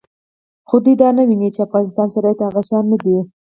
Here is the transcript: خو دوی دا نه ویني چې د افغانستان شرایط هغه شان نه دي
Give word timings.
خو 0.67 0.75
دوی 0.83 0.95
دا 1.01 1.09
نه 1.17 1.23
ویني 1.29 1.49
چې 1.55 1.59
د 1.61 1.65
افغانستان 1.67 2.07
شرایط 2.13 2.39
هغه 2.41 2.61
شان 2.69 2.83
نه 2.91 2.97
دي 3.03 3.17